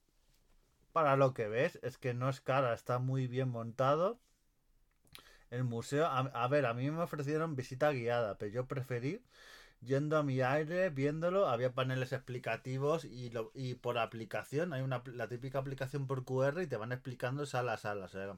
para 0.91 1.15
lo 1.15 1.33
que 1.33 1.47
ves, 1.47 1.79
es 1.83 1.97
que 1.97 2.13
no 2.13 2.29
es 2.29 2.41
cara, 2.41 2.73
está 2.73 2.99
muy 2.99 3.27
bien 3.27 3.49
montado. 3.49 4.19
El 5.49 5.63
museo, 5.63 6.05
a, 6.07 6.47
ver, 6.47 6.65
a 6.65 6.73
mí 6.73 6.89
me 6.91 7.01
ofrecieron 7.01 7.55
visita 7.55 7.91
guiada, 7.91 8.37
pero 8.37 8.51
yo 8.51 8.67
preferí 8.67 9.21
yendo 9.81 10.17
a 10.17 10.23
mi 10.23 10.41
aire, 10.41 10.89
viéndolo, 10.89 11.47
había 11.47 11.73
paneles 11.73 12.13
explicativos 12.13 13.03
y, 13.03 13.29
lo, 13.31 13.51
y 13.53 13.75
por 13.75 13.97
aplicación, 13.97 14.73
hay 14.73 14.81
una 14.81 15.03
la 15.07 15.27
típica 15.27 15.59
aplicación 15.59 16.07
por 16.07 16.23
QR 16.23 16.61
y 16.61 16.67
te 16.67 16.77
van 16.77 16.91
explicando 16.91 17.45
sala 17.45 17.73
a 17.73 17.77
sala, 17.77 18.05
o 18.05 18.07
sea, 18.07 18.37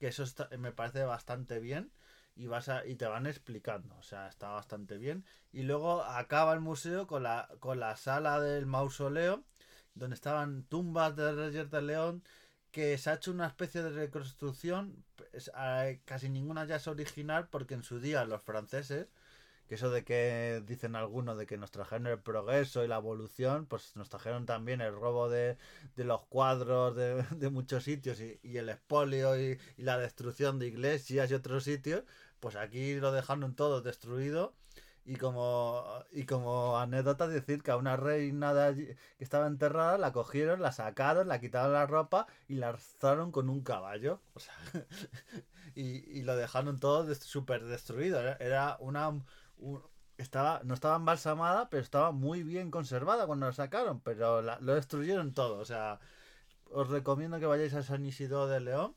que 0.00 0.08
eso 0.08 0.24
me 0.58 0.72
parece 0.72 1.04
bastante 1.04 1.60
bien 1.60 1.92
y 2.38 2.46
vas 2.46 2.68
a, 2.68 2.86
y 2.86 2.94
te 2.94 3.06
van 3.06 3.26
explicando, 3.26 3.96
o 3.98 4.02
sea, 4.02 4.28
está 4.28 4.48
bastante 4.50 4.96
bien. 4.96 5.24
Y 5.52 5.64
luego 5.64 6.02
acaba 6.04 6.54
el 6.54 6.60
museo 6.60 7.06
con 7.08 7.24
la, 7.24 7.48
con 7.58 7.80
la 7.80 7.96
sala 7.96 8.40
del 8.40 8.64
mausoleo, 8.66 9.44
donde 9.94 10.14
estaban 10.14 10.62
tumbas 10.64 11.16
de 11.16 11.32
Reyes 11.32 11.70
de 11.70 11.82
León, 11.82 12.22
que 12.70 12.96
se 12.96 13.10
ha 13.10 13.14
hecho 13.14 13.32
una 13.32 13.48
especie 13.48 13.82
de 13.82 13.90
reconstrucción, 13.90 15.04
casi 16.04 16.28
ninguna 16.28 16.64
ya 16.64 16.76
es 16.76 16.86
original, 16.86 17.48
porque 17.48 17.74
en 17.74 17.82
su 17.82 17.98
día 17.98 18.24
los 18.24 18.42
franceses, 18.42 19.08
que 19.68 19.74
eso 19.74 19.90
de 19.90 20.04
que 20.04 20.62
dicen 20.66 20.96
algunos 20.96 21.36
de 21.38 21.46
que 21.46 21.58
nos 21.58 21.70
trajeron 21.70 22.06
el 22.06 22.20
progreso 22.20 22.84
y 22.84 22.88
la 22.88 22.96
evolución, 22.96 23.66
pues 23.66 23.96
nos 23.96 24.08
trajeron 24.08 24.46
también 24.46 24.80
el 24.80 24.94
robo 24.94 25.28
de, 25.28 25.58
de 25.96 26.04
los 26.04 26.22
cuadros 26.26 26.96
de, 26.96 27.22
de 27.36 27.50
muchos 27.50 27.84
sitios 27.84 28.20
y, 28.20 28.38
y 28.42 28.56
el 28.58 28.68
expolio 28.70 29.38
y, 29.38 29.58
y, 29.76 29.82
la 29.82 29.98
destrucción 29.98 30.58
de 30.58 30.68
iglesias 30.68 31.30
y 31.30 31.34
otros 31.34 31.64
sitios, 31.64 32.04
pues 32.40 32.56
aquí 32.56 32.96
lo 32.96 33.12
dejaron 33.12 33.54
todo 33.54 33.82
destruido. 33.82 34.54
Y 35.04 35.16
como, 35.16 35.84
y 36.12 36.24
como 36.26 36.76
anécdota 36.78 37.26
decir 37.28 37.62
que 37.62 37.70
a 37.70 37.78
una 37.78 37.96
reina 37.96 38.52
que 38.74 38.96
estaba 39.18 39.46
enterrada 39.46 39.96
la 39.96 40.12
cogieron, 40.12 40.60
la 40.60 40.70
sacaron, 40.70 41.28
la 41.28 41.40
quitaron 41.40 41.72
la 41.72 41.86
ropa 41.86 42.26
y 42.46 42.56
la 42.56 42.68
alzaron 42.68 43.32
con 43.32 43.48
un 43.48 43.62
caballo. 43.62 44.20
Y, 45.74 46.18
y, 46.18 46.22
lo 46.22 46.34
dejaron 46.34 46.80
todo 46.80 47.14
súper 47.14 47.64
destruido. 47.64 48.20
Era 48.40 48.76
una... 48.80 49.12
estaba, 50.16 50.60
no 50.64 50.74
estaba 50.74 50.96
embalsamada, 50.96 51.70
pero 51.70 51.82
estaba 51.82 52.10
muy 52.10 52.42
bien 52.42 52.70
conservada 52.72 53.26
cuando 53.26 53.46
la 53.46 53.52
sacaron, 53.52 54.00
pero 54.00 54.42
lo 54.42 54.74
destruyeron 54.74 55.34
todo. 55.34 55.58
O 55.58 55.64
sea, 55.64 56.00
os 56.70 56.88
recomiendo 56.88 57.38
que 57.38 57.46
vayáis 57.46 57.74
a 57.74 57.82
San 57.82 58.04
Isidro 58.06 58.48
de 58.48 58.60
León 58.60 58.96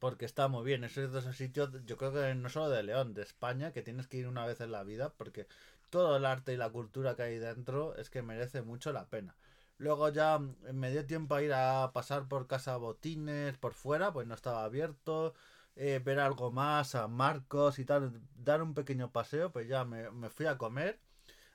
porque 0.00 0.24
está 0.24 0.48
muy 0.48 0.64
bien. 0.64 0.82
Esos 0.84 1.12
dos 1.12 1.24
sitios, 1.36 1.70
yo 1.86 1.96
creo 1.96 2.12
que 2.12 2.34
no 2.34 2.48
solo 2.48 2.70
de 2.70 2.82
León, 2.82 3.14
de 3.14 3.22
España, 3.22 3.72
que 3.72 3.82
tienes 3.82 4.08
que 4.08 4.16
ir 4.18 4.28
una 4.28 4.46
vez 4.46 4.60
en 4.60 4.72
la 4.72 4.82
vida, 4.82 5.12
porque 5.16 5.46
todo 5.90 6.16
el 6.16 6.26
arte 6.26 6.54
y 6.54 6.56
la 6.56 6.70
cultura 6.70 7.14
que 7.16 7.22
hay 7.22 7.38
dentro 7.38 7.94
es 7.96 8.10
que 8.10 8.22
merece 8.22 8.62
mucho 8.62 8.92
la 8.92 9.06
pena. 9.08 9.36
Luego 9.78 10.08
ya 10.10 10.38
me 10.38 10.90
dio 10.90 11.06
tiempo 11.06 11.34
a 11.34 11.42
ir 11.42 11.52
a 11.54 11.92
pasar 11.92 12.28
por 12.28 12.46
Casa 12.46 12.76
Botines, 12.76 13.56
por 13.58 13.74
fuera, 13.74 14.12
pues 14.12 14.26
no 14.26 14.34
estaba 14.34 14.64
abierto. 14.64 15.34
Eh, 15.76 16.00
ver 16.04 16.18
algo 16.20 16.50
más, 16.50 16.94
a 16.94 17.08
Marcos 17.08 17.78
y 17.78 17.84
tal, 17.84 18.20
dar 18.34 18.62
un 18.62 18.74
pequeño 18.74 19.12
paseo, 19.12 19.52
pues 19.52 19.68
ya 19.68 19.84
me, 19.84 20.10
me 20.10 20.28
fui 20.28 20.46
a 20.46 20.58
comer 20.58 20.98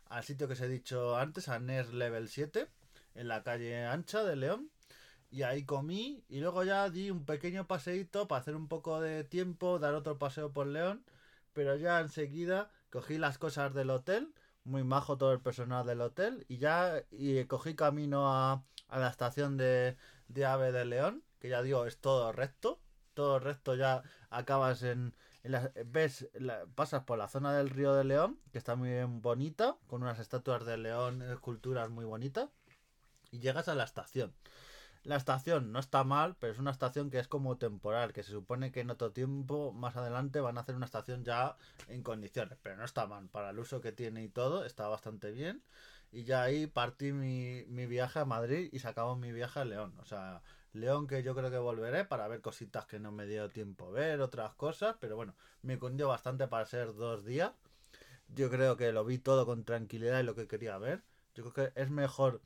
al 0.10 0.24
sitio 0.24 0.48
que 0.48 0.54
os 0.54 0.62
he 0.62 0.68
dicho 0.70 1.18
antes, 1.18 1.50
a 1.50 1.60
NES 1.60 1.94
Level 1.94 2.30
7, 2.30 2.68
en 3.16 3.28
la 3.28 3.44
calle 3.44 3.86
ancha 3.86 4.24
de 4.24 4.36
León 4.36 4.72
y 5.32 5.44
ahí 5.44 5.64
comí 5.64 6.24
y 6.30 6.40
luego 6.40 6.64
ya 6.64 6.90
di 6.90 7.12
un 7.12 7.26
pequeño 7.26 7.68
paseíto 7.68 8.28
para 8.28 8.42
hacer 8.42 8.56
un 8.56 8.68
poco 8.68 9.02
de 9.02 9.24
tiempo, 9.24 9.80
dar 9.80 9.94
otro 9.94 10.18
paseo 10.18 10.52
por 10.54 10.68
León, 10.68 11.04
pero 11.54 11.76
ya 11.76 12.00
enseguida 12.00 12.70
cogí 12.90 13.18
las 13.18 13.38
cosas 13.38 13.74
del 13.74 13.90
hotel, 13.90 14.34
muy 14.64 14.84
majo 14.84 15.18
todo 15.18 15.34
el 15.34 15.42
personal 15.42 15.86
del 15.86 16.02
hotel 16.02 16.46
y 16.48 16.58
ya 16.58 17.04
y 17.12 17.44
cogí 17.46 17.76
camino 17.76 18.34
a, 18.34 18.64
a 18.88 19.00
la 19.00 19.10
estación 19.10 19.58
de, 19.58 19.98
de 20.28 20.46
Ave 20.46 20.72
de 20.72 20.86
León, 20.86 21.24
que 21.40 21.50
ya 21.50 21.62
digo, 21.62 21.86
es 21.86 22.00
todo 22.00 22.32
recto, 22.32 22.80
todo 23.14 23.40
recto 23.40 23.76
ya 23.76 24.04
acabas 24.30 24.84
en, 24.84 25.16
en 25.44 25.72
ves, 25.92 26.28
pasas 26.76 27.04
por 27.04 27.18
la 27.18 27.28
zona 27.28 27.56
del 27.56 27.70
río 27.70 27.94
de 27.94 28.04
León, 28.04 28.40
que 28.52 28.58
está 28.58 28.76
muy 28.76 28.90
bien 28.90 29.22
bonita, 29.22 29.78
con 29.88 30.02
unas 30.02 30.20
estatuas 30.20 30.66
de 30.66 30.78
león, 30.78 31.22
esculturas 31.22 31.90
muy 31.90 32.06
bonitas, 32.06 32.50
y 33.32 33.40
llegas 33.40 33.68
a 33.68 33.76
la 33.76 33.84
estación. 33.84 34.34
La 35.06 35.18
estación 35.18 35.72
no 35.72 35.80
está 35.80 36.04
mal, 36.04 36.36
pero 36.40 36.52
es 36.52 36.58
una 36.60 36.72
estación 36.72 37.12
que 37.12 37.20
es 37.20 37.28
como 37.28 37.58
temporal, 37.58 38.12
que 38.12 38.24
se 38.24 38.32
supone 38.32 38.72
que 38.72 38.80
en 38.80 38.90
otro 38.90 39.12
tiempo, 39.12 39.72
más 39.72 39.96
adelante, 39.96 40.40
van 40.40 40.58
a 40.58 40.62
hacer 40.62 40.76
una 40.76 40.88
estación 40.88 41.24
ya 41.24 41.58
en 41.90 42.02
condiciones, 42.02 42.58
pero 42.64 42.76
no 42.76 42.84
está 42.84 43.06
mal. 43.06 43.30
Para 43.30 43.52
el 43.52 43.60
uso 43.60 43.82
que 43.82 43.92
tiene 43.92 44.24
y 44.24 44.30
todo, 44.30 44.66
está 44.66 44.88
bastante 44.88 45.30
bien. 45.32 45.62
Y 46.12 46.24
ya 46.24 46.42
ahí 46.42 46.66
partí 46.66 47.12
mi, 47.14 47.66
mi 47.68 47.86
viaje 47.86 48.18
a 48.20 48.26
Madrid 48.26 48.70
y 48.72 48.86
acabó 48.88 49.16
mi 49.16 49.32
viaje 49.32 49.60
a 49.60 49.66
León. 49.66 49.94
O 50.00 50.06
sea, 50.06 50.42
León 50.74 51.06
que 51.06 51.22
yo 51.22 51.36
creo 51.36 51.52
que 51.52 51.58
volveré 51.60 52.04
para 52.06 52.28
ver 52.28 52.42
cositas 52.42 52.88
que 52.88 53.00
no 53.00 53.12
me 53.12 53.28
dio 53.28 53.50
tiempo 53.50 53.92
ver, 53.92 54.22
otras 54.22 54.56
cosas, 54.56 54.96
pero 55.00 55.16
bueno, 55.16 55.36
me 55.62 55.78
cundió 55.78 56.08
bastante 56.08 56.48
para 56.48 56.66
ser 56.66 56.96
dos 56.96 57.26
días. 57.26 57.52
Yo 58.30 58.50
creo 58.50 58.76
que 58.76 58.92
lo 58.92 59.06
vi 59.06 59.20
todo 59.20 59.46
con 59.46 59.66
tranquilidad 59.66 60.20
y 60.20 60.24
lo 60.24 60.36
que 60.36 60.48
quería 60.48 60.78
ver. 60.80 61.04
Yo 61.36 61.44
creo 61.44 61.72
que 61.72 61.82
es 61.82 61.90
mejor 61.92 62.42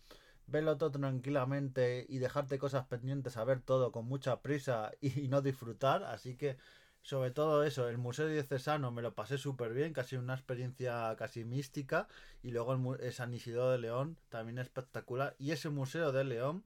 verlo 0.51 0.77
todo 0.77 0.91
tranquilamente 0.91 2.05
y 2.09 2.17
dejarte 2.19 2.57
cosas 2.57 2.85
pendientes 2.87 3.37
a 3.37 3.43
ver 3.43 3.61
todo 3.61 3.91
con 3.91 4.05
mucha 4.05 4.41
prisa 4.41 4.91
y, 5.01 5.27
no 5.27 5.41
disfrutar. 5.41 6.03
Así 6.03 6.35
que, 6.35 6.57
sobre 7.01 7.31
todo 7.31 7.63
eso, 7.63 7.87
el 7.87 7.97
Museo 7.97 8.27
Diocesano 8.27 8.91
me 8.91 9.01
lo 9.01 9.15
pasé 9.15 9.37
súper 9.37 9.73
bien, 9.73 9.93
casi 9.93 10.15
una 10.15 10.33
experiencia 10.33 11.15
casi 11.17 11.45
mística. 11.45 12.07
Y 12.43 12.51
luego 12.51 12.95
el, 12.95 13.13
San 13.13 13.33
Isidro 13.33 13.69
de 13.71 13.77
León, 13.77 14.17
también 14.29 14.57
espectacular. 14.59 15.35
Y 15.39 15.51
ese 15.51 15.69
Museo 15.69 16.11
de 16.11 16.23
León, 16.23 16.63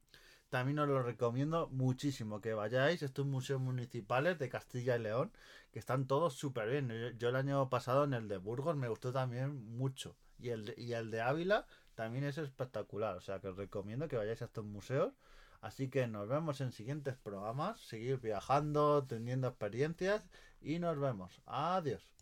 también 0.50 0.80
os 0.80 0.88
lo 0.88 1.02
recomiendo 1.02 1.68
muchísimo 1.70 2.42
que 2.42 2.54
vayáis. 2.54 3.02
Estos 3.04 3.26
museos 3.26 3.62
municipales 3.62 4.40
de 4.40 4.50
Castilla 4.50 4.96
y 4.96 5.00
León, 5.00 5.32
que 5.72 5.80
están 5.80 6.08
todos 6.08 6.36
súper 6.36 6.70
bien. 6.70 7.18
Yo, 7.18 7.30
el 7.30 7.36
año 7.36 7.70
pasado 7.70 8.04
en 8.04 8.14
el 8.14 8.28
de 8.28 8.38
Burgos 8.38 8.76
me 8.76 8.88
gustó 8.88 9.12
también 9.12 9.78
mucho. 9.78 10.16
Y 10.40 10.50
el 10.50 10.74
y 10.78 10.94
el 10.94 11.10
de 11.10 11.22
Ávila 11.22 11.66
también 11.96 12.26
es 12.26 12.38
espectacular. 12.38 13.16
O 13.16 13.22
sea 13.22 13.40
que 13.40 13.50
os 13.50 13.58
recomiendo 13.58 14.08
que 14.08 14.18
vayáis 14.18 14.42
a 14.42 14.46
estos 14.46 14.66
museos. 14.66 15.14
Así 15.62 15.90
que 15.90 16.08
nos 16.08 16.28
vemos 16.28 16.62
en 16.62 16.72
siguientes 16.72 17.16
programas. 17.16 17.80
Seguir 17.82 18.20
viajando, 18.20 19.06
teniendo 19.06 19.48
experiencias 19.48 20.28
y 20.62 20.80
nos 20.80 21.00
vemos. 21.00 21.42
Adiós. 21.46 22.13